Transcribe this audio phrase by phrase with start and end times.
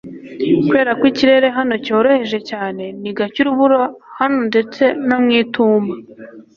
[0.65, 3.79] kubera ko ikirere hano cyoroheje cyane, ni gake urubura
[4.19, 5.93] hano ndetse no mu itumba